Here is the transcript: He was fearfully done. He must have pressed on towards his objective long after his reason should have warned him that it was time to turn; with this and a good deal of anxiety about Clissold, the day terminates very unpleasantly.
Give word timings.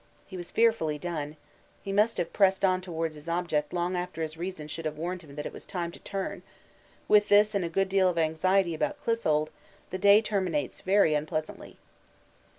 He 0.25 0.35
was 0.35 0.49
fearfully 0.49 0.97
done. 0.97 1.35
He 1.83 1.91
must 1.91 2.17
have 2.17 2.33
pressed 2.33 2.65
on 2.65 2.81
towards 2.81 3.13
his 3.13 3.27
objective 3.27 3.71
long 3.71 3.95
after 3.95 4.23
his 4.23 4.35
reason 4.35 4.67
should 4.67 4.85
have 4.85 4.97
warned 4.97 5.21
him 5.21 5.35
that 5.35 5.45
it 5.45 5.53
was 5.53 5.63
time 5.63 5.91
to 5.91 5.99
turn; 5.99 6.41
with 7.07 7.29
this 7.29 7.53
and 7.53 7.63
a 7.63 7.69
good 7.69 7.87
deal 7.87 8.09
of 8.09 8.17
anxiety 8.17 8.73
about 8.73 8.99
Clissold, 9.03 9.49
the 9.91 9.99
day 9.99 10.19
terminates 10.19 10.81
very 10.81 11.13
unpleasantly. 11.13 11.77